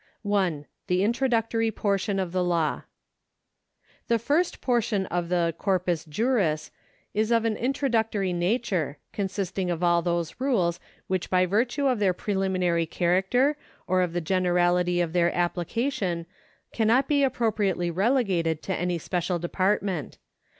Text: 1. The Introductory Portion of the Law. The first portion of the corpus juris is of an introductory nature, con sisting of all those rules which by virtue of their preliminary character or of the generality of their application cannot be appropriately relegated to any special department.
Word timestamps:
1. 0.23 0.65
The 0.87 1.03
Introductory 1.03 1.69
Portion 1.69 2.17
of 2.17 2.31
the 2.31 2.43
Law. 2.43 2.81
The 4.07 4.17
first 4.17 4.59
portion 4.59 5.05
of 5.11 5.29
the 5.29 5.53
corpus 5.59 6.05
juris 6.05 6.71
is 7.13 7.29
of 7.31 7.45
an 7.45 7.55
introductory 7.55 8.33
nature, 8.33 8.97
con 9.13 9.27
sisting 9.27 9.71
of 9.71 9.83
all 9.83 10.01
those 10.01 10.41
rules 10.41 10.79
which 11.05 11.29
by 11.29 11.45
virtue 11.45 11.85
of 11.85 11.99
their 11.99 12.13
preliminary 12.15 12.87
character 12.87 13.55
or 13.85 14.01
of 14.01 14.13
the 14.13 14.21
generality 14.21 15.01
of 15.01 15.13
their 15.13 15.31
application 15.35 16.25
cannot 16.73 17.07
be 17.07 17.21
appropriately 17.21 17.91
relegated 17.91 18.63
to 18.63 18.75
any 18.75 18.97
special 18.97 19.37
department. 19.37 20.17